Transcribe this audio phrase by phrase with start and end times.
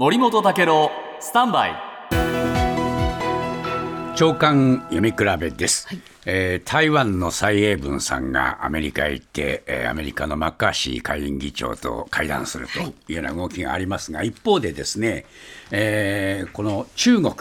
[0.00, 1.74] 森本武郎スタンバイ。
[4.14, 5.88] 長官読み比べです、
[6.24, 12.94] えー台湾の蔡英文さんがアメリカへ行って、えーアメリカのマッカーシー下院議長と会談するとい。
[13.08, 15.26] うような動きがありますが、一方でですね、
[15.72, 17.34] えーこの中国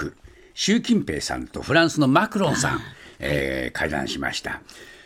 [0.56, 2.80] 習近平さんとフランスのマクロンさん、
[3.20, 4.62] えー会談しました。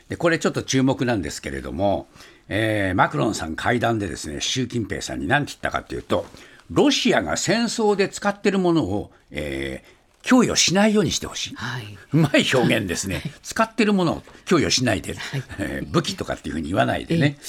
[0.08, 2.08] でこれちょっと注目なんですけれども、
[2.48, 6.26] えーマクロンさん会談でですね習近平さんに何て言ったかというと
[6.72, 11.98] ロシアが戦争で使っているものを、えー供与しないようにしてほしい、はい。
[12.14, 15.16] うまい表現ですね、使ってるものを供与しないで、
[15.58, 17.40] えー武器とかっていうふうに言わないでね、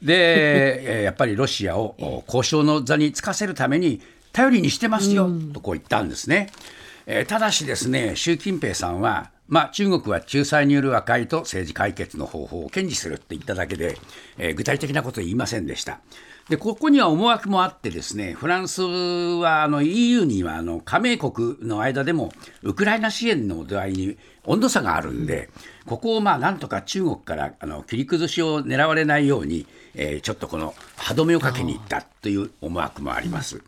[0.00, 4.00] で、えーやっぱりロシアをお 交渉の座につかせるために
[4.32, 6.48] 頼りにしてますよ、とこう言ったんですね。
[7.04, 13.98] えーただしですね、習近平さんは、まあ、中国は仲裁による和解と政治解決の方法を堅持するって言っただけで、
[14.38, 16.00] えー具体的なことを言いませんでした。
[16.48, 22.32] でここには思惑もあってですねフランスはあの EU にはあの加盟国の間でも
[22.62, 25.50] ウクライナ支援の度合いに温度差があるんで、
[25.86, 33.62] ここをまあなんとか中国からあの切り崩しを狙われないように、えーちょっとこの歯止めをかけに行ったという思惑もあります。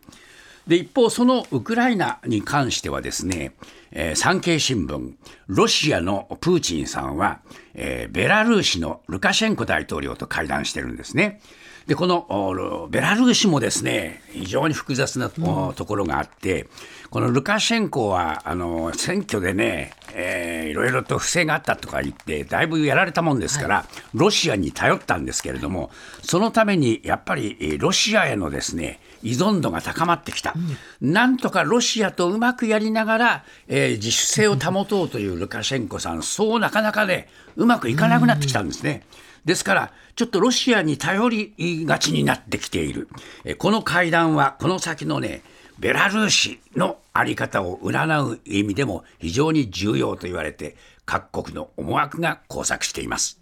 [0.67, 3.55] で一方、そのウクライナに関してはですね、
[3.91, 5.13] えー産経新聞、
[5.47, 7.41] ロシアのプーチンさんは、
[7.75, 11.41] えーベラルーシのルカシェンコ大統領と会談してるんですね。
[11.87, 16.67] でこのベラルーシもですね非常に複雑なところがあって、
[17.11, 23.85] このルカシェンコはあの選挙でね、えーいろいろと不正があったとか言って、だいぶやられたもんですから、
[24.15, 25.91] ロシアに頼ったんですけれども、
[26.23, 30.55] そのためにやっぱりえーロシアへのですね依存度が高まってきた、
[31.01, 39.03] なんとかロシアとうまくやりながら、えー自主性を保とうという ルカシェンコさん、そうなかなかね、うまくいかなくなってきたんですね。
[39.45, 41.53] ですから、ちょっとロシアに頼り
[41.87, 43.09] がちになってきている、
[43.45, 45.43] えーこの会談は、この先のね、
[45.79, 53.41] ベラルーシのあり方を占う意味でも非常に重要と言われて、各国の思惑が交錯しています。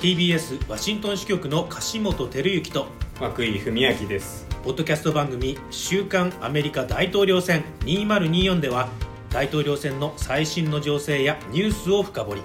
[0.00, 2.86] TBS ワシントン支局の樫本照之と
[3.20, 4.46] 涌井文明です。
[4.64, 8.88] ポッドキャスト番組「週刊アメリカ大統領選2024」では
[9.30, 12.42] 大統領選の最新の情勢やニュースを深掘り。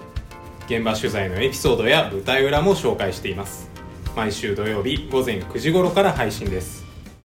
[0.68, 3.72] 現場取材のエピソードや舞台裏も紹介しています。
[4.16, 6.86] 毎週土曜日午前9時頃から配信です